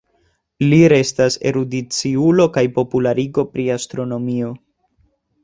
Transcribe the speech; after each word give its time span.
Li 0.69 0.77
restas 0.93 1.37
erudiciulo 1.49 2.49
kaj 2.57 2.65
popularigo 2.79 3.47
pri 3.53 3.69
astronomio. 3.77 4.53